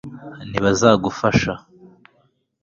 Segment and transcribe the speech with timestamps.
[0.49, 1.53] ntibazagufasha